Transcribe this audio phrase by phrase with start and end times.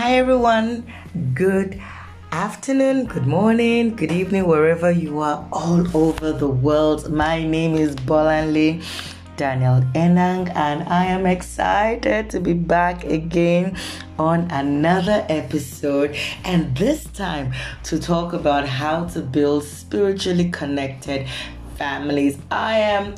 [0.00, 0.90] Hi, everyone.
[1.34, 1.78] Good
[2.32, 7.12] afternoon, good morning, good evening, wherever you are all over the world.
[7.12, 8.82] My name is Bolanle
[9.36, 13.76] Daniel Enang, and I am excited to be back again
[14.18, 21.28] on another episode, and this time to talk about how to build spiritually connected
[21.76, 22.38] families.
[22.50, 23.16] I am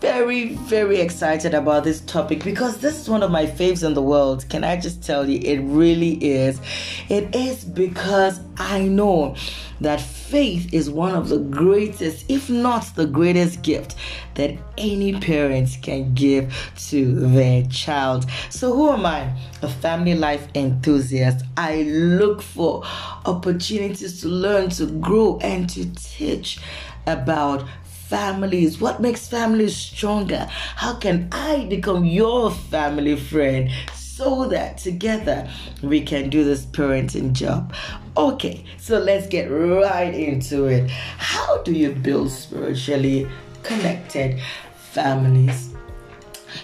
[0.00, 4.02] very, very excited about this topic because this is one of my faves in the
[4.02, 4.48] world.
[4.48, 6.60] Can I just tell you, it really is.
[7.08, 9.36] It is because I know
[9.80, 13.94] that faith is one of the greatest, if not the greatest gift
[14.34, 16.54] that any parent can give
[16.88, 18.26] to their child.
[18.50, 19.32] So, who am I?
[19.62, 21.44] A family life enthusiast.
[21.56, 22.82] I look for
[23.24, 26.58] opportunities to learn, to grow, and to teach
[27.06, 27.64] about
[28.08, 28.80] families?
[28.80, 30.46] What makes families stronger?
[30.50, 35.50] How can I become your family friend so that together
[35.82, 37.74] we can do this parenting job?
[38.16, 40.88] Okay, so let's get right into it.
[41.18, 43.28] How do you build spiritually
[43.62, 44.40] connected
[44.76, 45.74] families?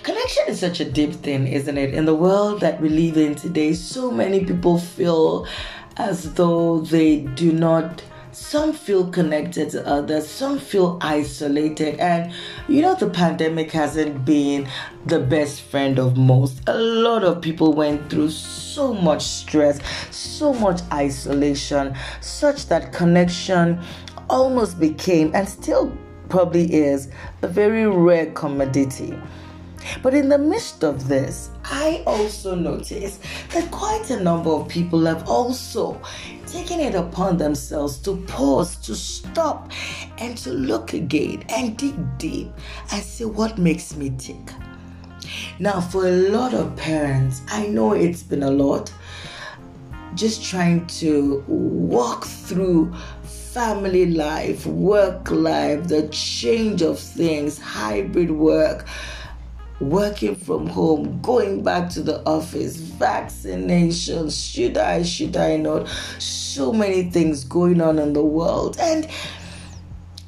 [0.02, 1.92] Connection is such a deep thing, isn't it?
[1.92, 5.46] In the world that we live in today, so many people feel
[5.96, 8.02] as though they do not
[8.32, 12.32] some feel connected to others, some feel isolated, and
[12.68, 14.68] you know, the pandemic hasn't been
[15.06, 16.60] the best friend of most.
[16.66, 23.80] A lot of people went through so much stress, so much isolation, such that connection
[24.30, 25.96] almost became and still
[26.28, 27.10] probably is
[27.42, 29.18] a very rare commodity.
[30.02, 35.04] But in the midst of this, I also noticed that quite a number of people
[35.04, 36.00] have also
[36.52, 39.72] taken it upon themselves to pause, to stop,
[40.18, 42.52] and to look again and dig deep
[42.92, 44.52] and see what makes me tick.
[45.58, 48.92] Now, for a lot of parents, I know it's been a lot
[50.14, 52.92] just trying to walk through
[53.22, 58.86] family life, work life, the change of things, hybrid work
[59.82, 65.88] working from home, going back to the office, vaccinations, should I, should I not?
[66.18, 68.76] So many things going on in the world.
[68.78, 69.08] And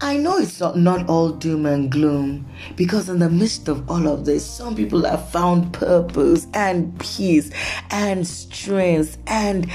[0.00, 4.06] I know it's not, not all doom and gloom because, in the midst of all
[4.06, 7.50] of this, some people have found purpose and peace
[7.90, 9.70] and strength and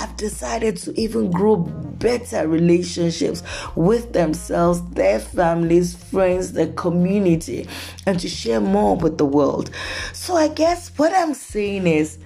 [0.00, 3.42] have decided to even grow better relationships
[3.76, 7.68] with themselves, their families, friends, their community,
[8.06, 9.70] and to share more with the world.
[10.12, 12.18] So, I guess what I'm saying is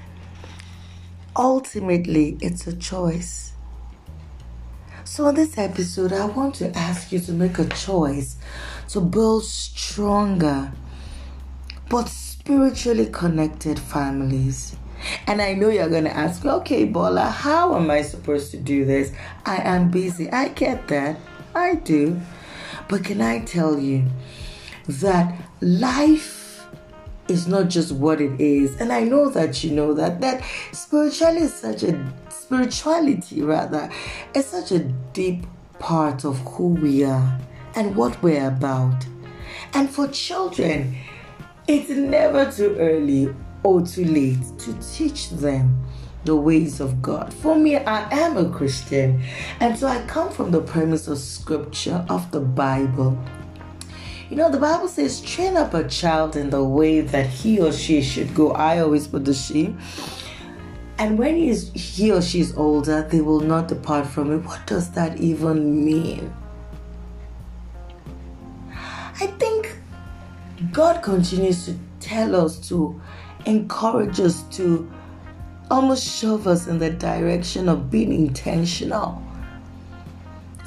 [1.37, 3.53] ultimately it's a choice.
[5.03, 8.37] So, in this episode, I want to ask you to make a choice
[8.91, 10.73] to build stronger
[11.89, 14.77] but spiritually connected families.
[15.27, 18.85] And I know you're going to ask, okay, Bola, how am I supposed to do
[18.85, 19.13] this?
[19.45, 20.31] I am busy.
[20.31, 21.19] I get that.
[21.55, 22.21] I do.
[22.89, 24.05] But can I tell you
[24.89, 26.67] that life
[27.29, 28.81] is not just what it is?
[28.81, 33.91] And I know that you know that that spirituality is such a spirituality rather
[34.35, 34.81] is such a
[35.15, 35.47] deep
[35.79, 37.39] part of who we are
[37.75, 39.07] and what we're about.
[39.73, 40.97] And for children,
[41.67, 45.85] it's never too early or too late to teach them
[46.25, 47.35] the ways of God.
[47.35, 49.23] For me, I am a Christian,
[49.61, 53.19] and so I come from the premise of scripture of the Bible.
[54.31, 57.73] You know, the Bible says, train up a child in the way that he or
[57.73, 58.53] she should go.
[58.53, 59.75] I always put the she.
[60.99, 64.39] And when he, is, he or she is older, they will not depart from it.
[64.45, 66.33] What does that even mean?
[68.71, 69.79] I think
[70.73, 73.01] God continues to tell us to
[73.47, 74.91] encourage us to
[75.71, 79.23] almost shove us in the direction of being intentional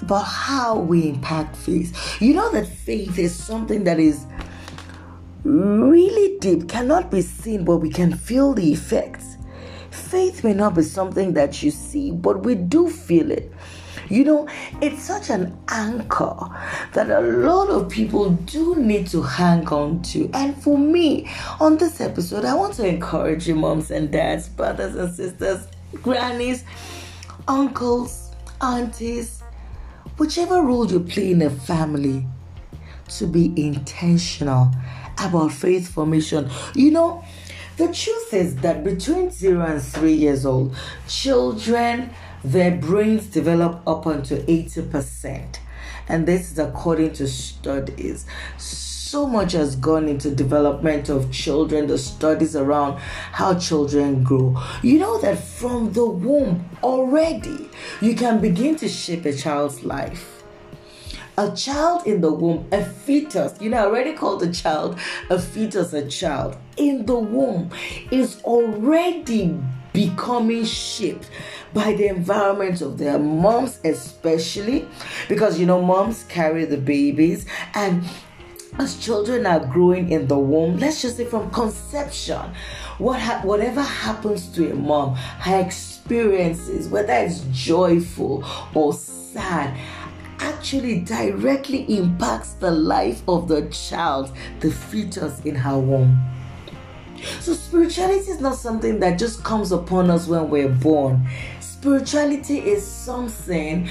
[0.01, 2.21] about how we impact faith.
[2.21, 4.25] You know that faith is something that is
[5.43, 9.37] really deep, cannot be seen, but we can feel the effects.
[9.89, 13.51] Faith may not be something that you see, but we do feel it.
[14.09, 14.47] You know,
[14.81, 16.37] it's such an anchor
[16.93, 20.29] that a lot of people do need to hang on to.
[20.33, 24.95] And for me, on this episode, I want to encourage you, moms and dads, brothers
[24.95, 25.67] and sisters,
[26.01, 26.63] grannies,
[27.47, 28.31] uncles,
[28.61, 29.43] aunties,
[30.17, 32.25] whichever role you play in a family,
[33.09, 34.71] to be intentional
[35.19, 36.49] about faith formation.
[36.75, 37.23] You know,
[37.77, 40.75] the truth is that between zero and three years old,
[41.07, 42.09] children
[42.43, 45.59] their brains develop up unto 80%.
[46.09, 48.25] and this is according to studies.
[48.57, 54.61] So much has gone into development of children the studies around how children grow.
[54.83, 57.69] You know that from the womb already
[58.01, 60.33] you can begin to shape a child's life.
[61.39, 64.97] A child in the womb, a fetus, you know, I already called a child
[65.29, 67.69] a fetus a child in the womb
[68.11, 69.57] is already
[69.97, 71.27] becoming shaped
[71.73, 74.87] by the environment of their moms, especially
[75.27, 78.03] because you know, moms carry the babies and
[78.77, 82.53] as children are growing in the womb, let's just say from conception,
[82.99, 88.45] what ha- whatever happens to a mom, her experiences, whether it's joyful
[88.75, 89.75] or sad,
[90.37, 96.36] actually directly impacts the life of the child, the fetus in her womb.
[97.39, 101.27] So, spirituality is not something that just comes upon us when we're born.
[101.59, 103.87] Spirituality is something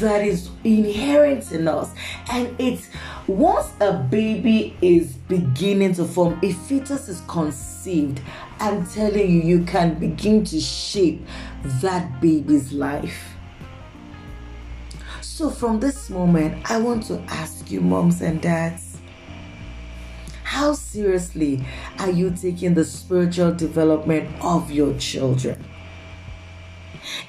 [0.00, 1.90] that is inherent in us,
[2.30, 2.88] and it's
[3.26, 8.20] once a baby is beginning to form, a fetus is conceived.
[8.60, 11.24] I'm telling you, you can begin to shape
[11.64, 13.34] that baby's life.
[15.20, 18.91] So, from this moment, I want to ask you, moms and dads,
[20.52, 21.64] how seriously
[21.98, 25.64] are you taking the spiritual development of your children?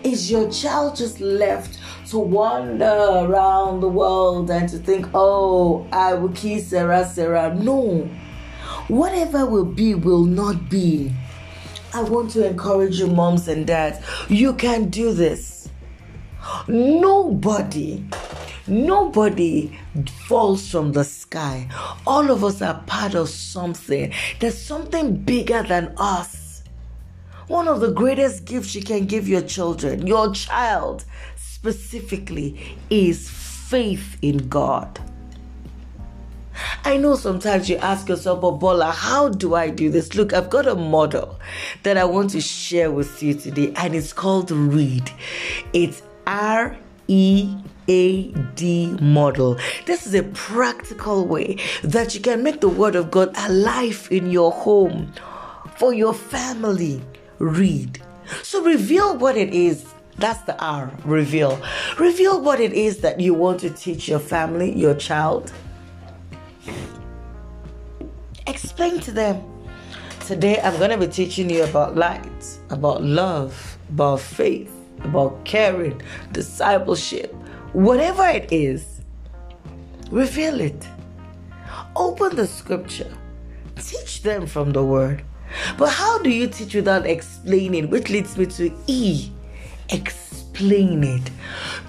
[0.04, 1.80] Is your child just left
[2.10, 7.56] to wander around the world and to think, oh, I will que sera, sera?
[7.56, 8.10] No.
[8.90, 11.14] Whatever will be, will not be.
[11.94, 14.06] I want to encourage you, moms and dads.
[14.28, 15.64] You can do this
[16.68, 18.04] Nobody,
[18.68, 19.78] nobody
[20.28, 21.68] falls from the sky.
[22.08, 24.14] All of us are part of something.
[24.40, 26.64] There's something bigger than us.
[27.48, 31.04] One of the greatest gifts you can give your children, your child
[31.36, 35.00] specifically, is faith in God.
[36.86, 40.16] I know sometimes you ask yourself, but Bola, how do I do this?
[40.16, 41.40] Look, I've got a model
[41.84, 45.12] that I want to share with you today, and it's called READ.
[45.74, 46.78] It's R
[47.14, 47.56] E
[47.90, 49.60] A D model.
[49.86, 54.32] This is a practical way that you can make the Word of God alive in
[54.32, 55.14] your home
[55.78, 57.04] for your family.
[57.38, 58.02] Read.
[58.42, 59.86] So, reveal what it is.
[60.18, 61.62] That's the R, reveal.
[62.00, 65.52] Reveal what it is that you want to teach your family, your child.
[68.48, 69.44] Explain to them.
[70.22, 76.02] Today, I'm going to be teaching you about light, about love, about faith about caring,
[76.32, 77.34] discipleship,
[77.74, 79.02] whatever it is,
[80.12, 80.88] reveal it.
[81.96, 83.12] Open the scripture.
[83.76, 85.24] Teach them from the word.
[85.78, 87.90] But how do you teach without explaining?
[87.90, 89.32] Which leads me to E.
[89.90, 91.32] Explain it.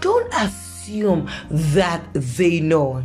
[0.00, 3.04] Don't assume that they know.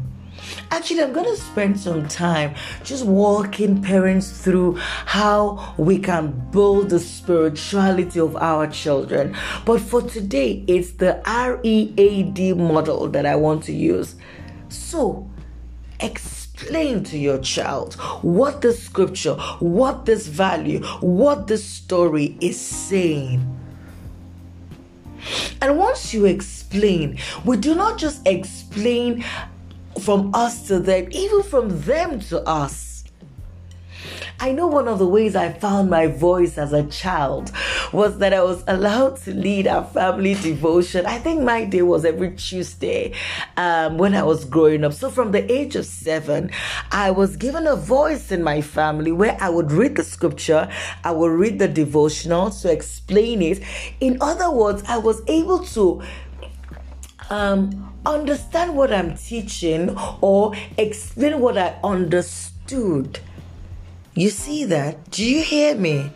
[0.80, 2.56] Actually, I'm going to spend some time
[2.86, 9.36] just walking parents through how we can build the spirituality of our children.
[9.66, 14.16] But for today, it's the READ model that I want to use.
[14.70, 15.30] So,
[16.00, 23.46] explain to your child what the scripture, what this value, what this story is saying.
[25.62, 29.26] And once you explain, we do not just explain
[30.02, 32.90] from us to them, even from them to us.
[34.42, 37.52] I know one of the ways I found my voice as a child
[37.92, 41.06] was that I was allowed to lead our family devotion.
[41.06, 43.14] I think my day was every Tuesday
[43.58, 44.94] um, when I was growing up.
[44.94, 46.52] So from the age of seven,
[46.90, 50.70] I was given a voice in my family where I would read the scripture,
[51.04, 53.62] I would read the devotional to explain it.
[54.00, 56.02] In other words, I was able to
[57.30, 63.20] um, understand what I'm teaching or explain what I understood.
[64.16, 65.12] You see that?
[65.12, 66.12] Do you hear me?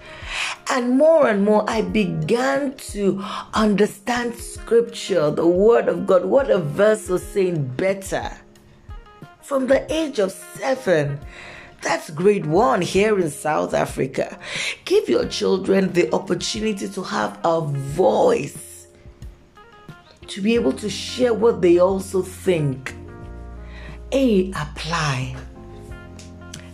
[0.70, 6.58] And more and more, I began to understand scripture, the word of God, what a
[6.58, 8.32] verse was saying better.
[9.42, 11.20] From the age of seven,
[11.82, 14.40] that's grade one here in South Africa.
[14.86, 18.73] Give your children the opportunity to have a voice
[20.34, 22.96] to be able to share what they also think.
[24.12, 25.36] A, apply.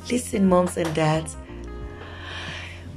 [0.10, 1.36] Listen, moms and dads,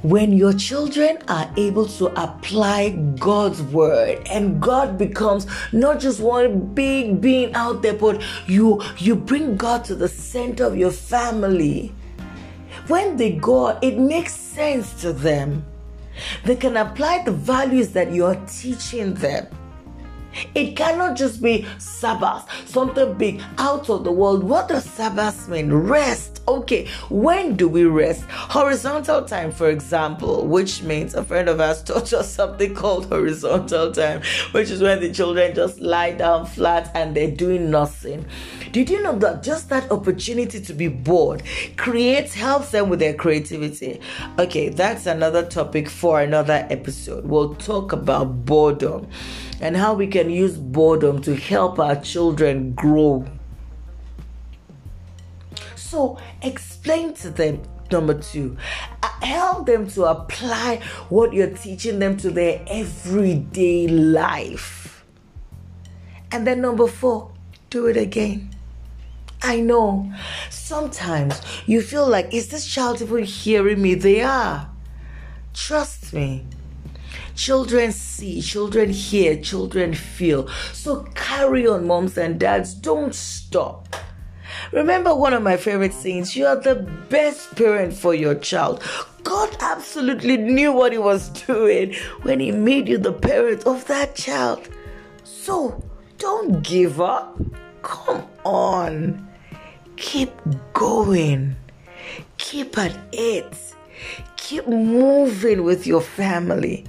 [0.03, 6.73] when your children are able to apply God's word and God becomes not just one
[6.73, 11.93] big being out there, but you you bring God to the center of your family.
[12.87, 15.65] When they go, it makes sense to them.
[16.45, 19.47] They can apply the values that you're teaching them.
[20.55, 24.43] It cannot just be Sabbath, something big out of the world.
[24.43, 25.71] What does Sabbath mean?
[25.73, 26.41] Rest.
[26.45, 28.25] Okay, when do we rest?
[28.29, 33.93] Horizontal time, for example, which means a friend of ours taught us something called horizontal
[33.93, 34.21] time,
[34.51, 38.25] which is when the children just lie down flat and they're doing nothing.
[38.73, 41.43] Did you know that just that opportunity to be bored
[41.77, 44.01] creates, helps them with their creativity?
[44.37, 47.25] Okay, that's another topic for another episode.
[47.25, 49.07] We'll talk about boredom
[49.63, 53.25] and how we can use boredom to help our children grow.
[55.75, 58.57] So, explain to them number two
[59.03, 65.05] uh, help them to apply what you're teaching them to their everyday life
[66.31, 67.31] and then number four
[67.69, 68.49] do it again
[69.43, 70.11] I know
[70.49, 73.93] sometimes you feel like, is this child even hearing me?
[73.93, 74.69] They are.
[75.53, 76.45] Trust me.
[77.35, 80.47] Children see, children hear, children feel.
[80.71, 82.73] So carry on, moms and dads.
[82.75, 83.95] Don't stop.
[84.71, 86.75] Remember one of my favorite sayings you are the
[87.09, 88.83] best parent for your child.
[89.23, 94.15] God absolutely knew what He was doing when He made you the parent of that
[94.15, 94.69] child.
[95.23, 95.83] So
[96.19, 97.39] don't give up.
[97.81, 99.27] Come on.
[99.95, 100.31] Keep
[100.73, 101.55] going.
[102.37, 103.55] Keep at it.
[104.37, 106.85] Keep moving with your family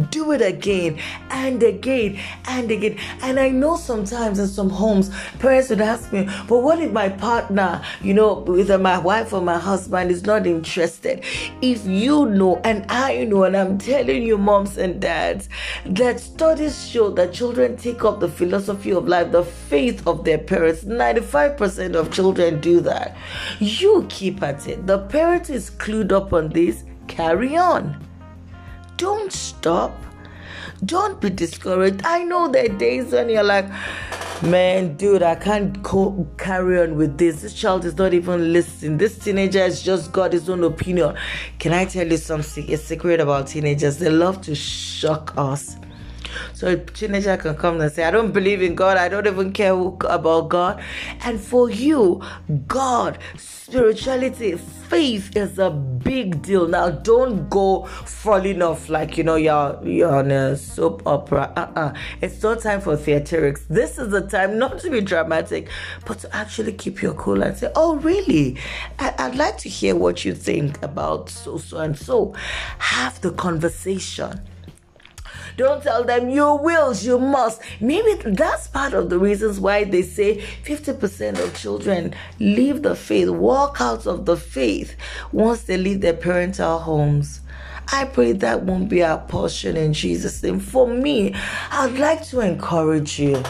[0.00, 0.98] do it again
[1.30, 2.98] and again and again.
[3.22, 7.08] And I know sometimes in some homes, parents would ask me, but what if my
[7.08, 11.24] partner, you know, either my wife or my husband is not interested?
[11.60, 15.48] If you know and I know, and I'm telling you, moms and dads,
[15.86, 20.38] that studies show that children take up the philosophy of life, the faith of their
[20.38, 20.84] parents.
[20.84, 23.16] 95% of children do that.
[23.58, 24.86] You keep at it.
[24.86, 26.84] The parent is clued up on this.
[27.08, 28.11] Carry on.
[28.96, 29.92] Don't stop.
[30.84, 32.02] Don't be discouraged.
[32.04, 33.68] I know there are days when you're like,
[34.42, 37.42] man, dude, I can't co- carry on with this.
[37.42, 38.98] This child is not even listening.
[38.98, 41.16] This teenager has just got his own opinion.
[41.58, 42.72] Can I tell you something?
[42.72, 43.98] A secret about teenagers.
[43.98, 45.76] They love to shock us.
[46.54, 48.96] So a teenager can come and say, I don't believe in God.
[48.96, 50.82] I don't even care about God.
[51.22, 52.22] And for you,
[52.66, 53.18] God,
[53.66, 56.66] spirituality, faith is a big deal.
[56.66, 61.52] Now, don't go falling off like, you know, you're, you're on a soap opera.
[61.56, 61.94] Uh-uh.
[62.20, 63.66] It's not time for theatrics.
[63.68, 65.68] This is the time not to be dramatic,
[66.04, 68.58] but to actually keep your cool and say, oh, really?
[68.98, 72.34] I- I'd like to hear what you think about so, so, and so.
[72.78, 74.40] Have the conversation
[75.56, 77.60] don't tell them you will, you must.
[77.80, 83.28] Maybe that's part of the reasons why they say 50% of children leave the faith,
[83.28, 84.96] walk out of the faith
[85.32, 87.40] once they leave their parental homes.
[87.92, 90.60] I pray that won't be our portion in Jesus' name.
[90.60, 91.34] For me,
[91.70, 93.42] I'd like to encourage you.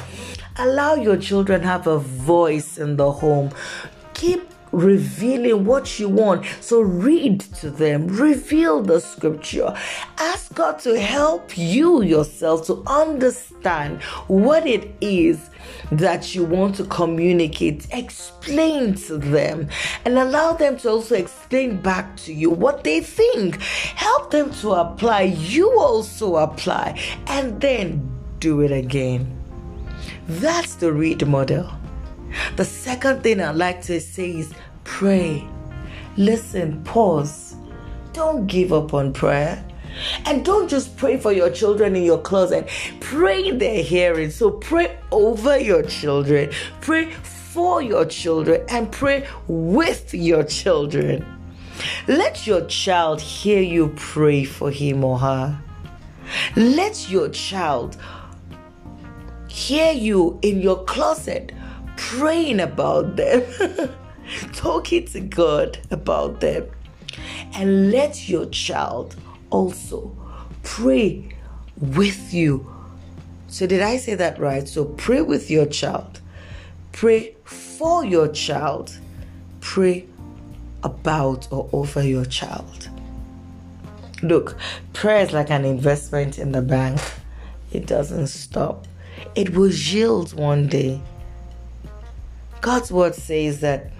[0.56, 3.50] Allow your children have a voice in the home.
[4.14, 6.44] Keep revealing what you want.
[6.60, 9.74] So read to them, reveal the scripture.
[10.18, 15.50] Ask God to help you yourself to understand what it is
[15.92, 17.86] that you want to communicate.
[17.92, 19.68] Explain to them
[20.04, 23.60] and allow them to also explain back to you what they think.
[23.60, 25.22] Help them to apply.
[25.22, 29.38] You also apply and then do it again.
[30.26, 31.70] That's the read model.
[32.56, 34.52] The second thing I'd like to say is
[34.84, 35.46] pray.
[36.16, 37.56] Listen, pause.
[38.12, 39.64] Don't give up on prayer.
[40.24, 42.68] And don't just pray for your children in your closet,
[43.00, 44.30] pray their hearing.
[44.30, 51.26] So pray over your children, pray for your children, and pray with your children.
[52.08, 55.60] Let your child hear you pray for him or her.
[56.56, 57.96] Let your child
[59.48, 61.52] hear you in your closet
[62.02, 63.44] praying about them,
[64.52, 66.68] talking to God about them.
[67.54, 69.14] And let your child
[69.50, 70.10] also
[70.64, 71.36] pray
[71.76, 72.68] with you.
[73.46, 74.66] So, did I say that right?
[74.66, 76.20] So, pray with your child,
[76.90, 78.98] pray for your child,
[79.60, 80.06] pray
[80.82, 82.88] about or over your child.
[84.22, 84.56] Look,
[84.92, 87.00] prayer is like an investment in the bank,
[87.72, 88.88] it doesn't stop,
[89.34, 91.00] it will yield one day.
[92.62, 93.90] God's word says that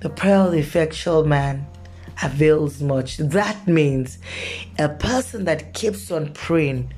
[0.00, 1.66] the prayer of the effectual man
[2.22, 3.18] avails much.
[3.18, 4.18] That means
[4.78, 6.94] a person that keeps on praying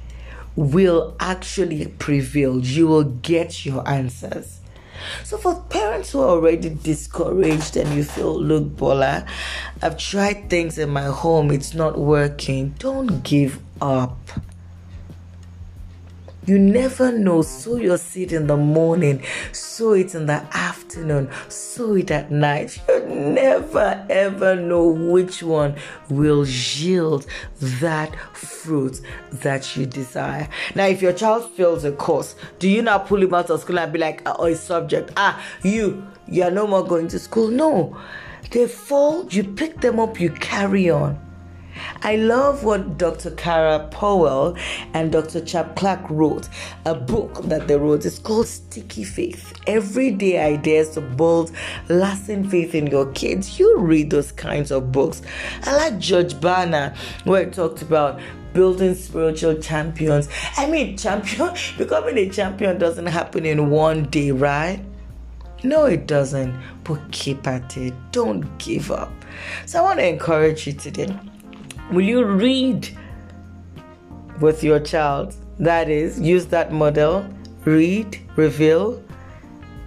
[0.54, 2.60] will actually prevail.
[2.60, 4.60] You will get your answers.
[5.24, 9.26] So, for parents who are already discouraged and you feel, look, Bola,
[9.82, 14.16] I've tried things in my home, it's not working, don't give up.
[16.46, 17.42] You never know.
[17.42, 19.22] Sow your seed in the morning,
[19.52, 22.82] sow it in the afternoon, sow it at night.
[22.88, 25.76] You never ever know which one
[26.10, 27.26] will yield
[27.60, 29.00] that fruit
[29.32, 30.48] that you desire.
[30.74, 33.78] Now, if your child fails a course, do you now pull him out of school
[33.78, 37.48] and be like, oh, a subject, ah, you, you are no more going to school?
[37.48, 37.96] No.
[38.50, 41.23] They fall, you pick them up, you carry on.
[42.04, 43.30] I love what Dr.
[43.30, 44.58] Kara Powell
[44.92, 45.40] and Dr.
[45.40, 46.50] Chap Clark wrote,
[46.84, 48.04] a book that they wrote.
[48.04, 49.54] It's called Sticky Faith.
[49.66, 51.50] Everyday ideas to build
[51.88, 53.58] lasting faith in your kids.
[53.58, 55.22] You read those kinds of books.
[55.62, 56.94] I like George Barna,
[57.24, 58.20] where it talked about
[58.52, 60.28] building spiritual champions.
[60.58, 64.78] I mean, champion becoming a champion doesn't happen in one day, right?
[65.62, 66.54] No, it doesn't.
[66.84, 67.94] But keep at it.
[68.12, 69.10] Don't give up.
[69.64, 71.08] So I want to encourage you today
[71.92, 72.88] Will you read
[74.40, 75.34] with your child?
[75.58, 77.24] That is, use that model,
[77.64, 79.02] read, reveal,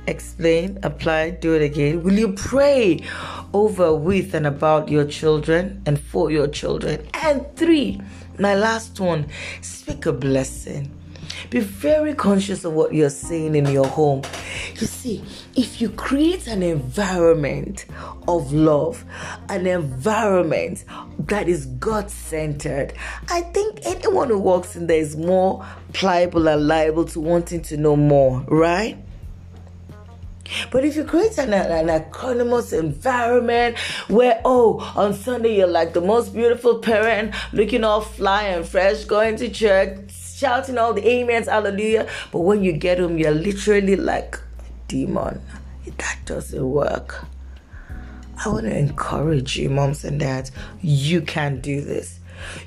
[0.07, 2.03] explain, apply, do it again.
[2.03, 3.03] Will you pray
[3.53, 7.05] over, with, and about your children and for your children?
[7.13, 7.99] And three,
[8.39, 9.27] my last one,
[9.61, 10.96] speak a blessing.
[11.49, 14.23] Be very conscious of what you're saying in your home.
[14.75, 15.23] You see,
[15.55, 17.85] if you create an environment
[18.27, 19.03] of love,
[19.49, 20.85] an environment
[21.19, 22.93] that is God centered,
[23.29, 27.77] I think anyone who walks in there is more pliable and liable to wanting to
[27.77, 28.97] know more, right?
[30.71, 33.77] But if you create an, an economous environment
[34.07, 39.03] where, oh, on Sunday you're like the most beautiful parent, looking all fly and fresh,
[39.05, 39.97] going to church,
[40.37, 42.07] shouting all the amens, hallelujah.
[42.31, 44.39] But when you get home, you're literally like
[44.87, 45.41] demon.
[45.97, 47.25] That doesn't work.
[48.45, 52.19] I want to encourage you, moms and dads, you can do this.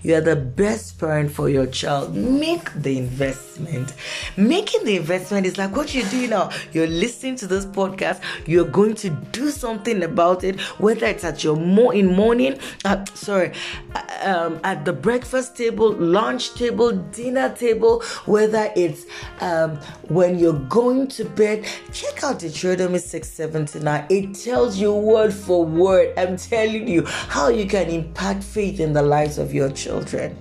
[0.02, 2.14] You are the best parent for your child.
[2.14, 3.94] Make the investment.
[4.36, 6.50] Making the investment is like what you do now.
[6.72, 8.20] You're listening to this podcast.
[8.46, 13.04] You're going to do something about it, whether it's at your mo- in morning, uh,
[13.14, 13.52] sorry,
[13.94, 19.06] uh, um, at the breakfast table, lunch table, dinner table, whether it's
[19.40, 19.76] um,
[20.08, 21.66] when you're going to bed.
[21.92, 24.06] Check out Deuteronomy 679.
[24.10, 26.14] It tells you word for word.
[26.16, 30.36] I'm telling you how you can impact faith in the lives of your children.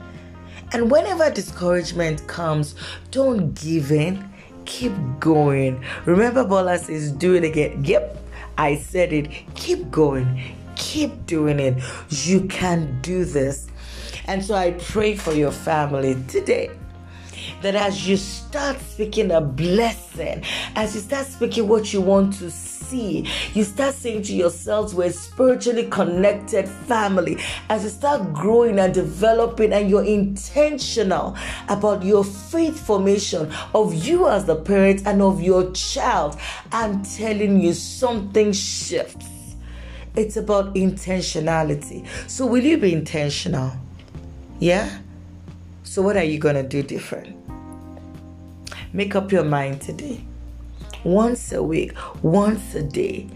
[0.71, 2.75] And whenever discouragement comes,
[3.11, 4.23] don't give in.
[4.65, 5.83] Keep going.
[6.05, 7.83] Remember, Bola says, do it again.
[7.83, 8.17] Yep,
[8.57, 9.27] I said it.
[9.55, 10.55] Keep going.
[10.75, 11.83] Keep doing it.
[12.09, 13.67] You can do this.
[14.27, 16.69] And so I pray for your family today
[17.61, 20.43] that as you start speaking a blessing,
[20.75, 22.51] as you start speaking what you want to
[22.89, 27.37] see, you start saying to yourselves, we're spiritually connected family.
[27.69, 34.27] As you start growing and developing, and you're intentional about your faith formation of you
[34.27, 36.37] as the parent and of your child,
[36.71, 39.27] I'm telling you, something shifts.
[40.15, 42.07] It's about intentionality.
[42.27, 43.71] So, will you be intentional?
[44.59, 44.99] Yeah?
[45.83, 47.35] So, what are you going to do different?
[48.91, 50.25] Make up your mind today.
[51.03, 53.29] Once a week, once a day.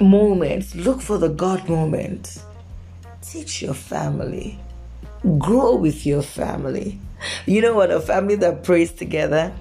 [0.00, 0.74] Moments.
[0.74, 2.42] Look for the God moment.
[3.22, 4.58] Teach your family.
[5.38, 6.98] Grow with your family.
[7.46, 7.90] You know what?
[7.90, 9.52] A family that prays together,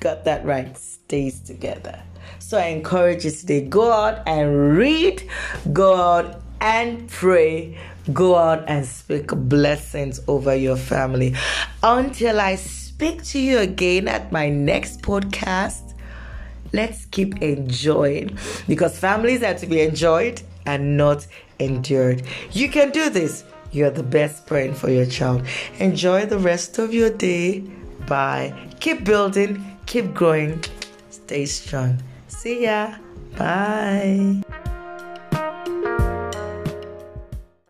[0.00, 2.02] got that right, stays together.
[2.38, 5.28] So I encourage you today go out and read,
[5.72, 7.78] go out and pray
[8.12, 11.34] go out and speak blessings over your family.
[11.82, 12.56] Until I
[13.00, 15.94] speak to you again at my next podcast,
[16.74, 18.36] let's keep enjoying
[18.68, 21.26] because families are to be enjoyed and not
[21.58, 22.22] endured.
[22.52, 23.44] You can do this.
[23.72, 25.46] You're the best parent for your child.
[25.78, 27.60] Enjoy the rest of your day.
[28.06, 28.52] Bye.
[28.80, 30.62] Keep building, keep growing,
[31.08, 32.02] stay strong.
[32.28, 32.96] See ya.
[33.38, 34.42] Bye.